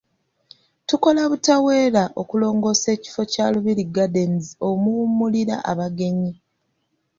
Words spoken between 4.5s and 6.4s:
omuwummulira abagenyi.